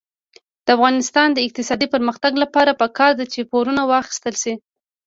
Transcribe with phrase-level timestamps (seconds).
[0.65, 4.53] د افغانستان د اقتصادي پرمختګ لپاره پکار ده چې پورونه واخیستل شي.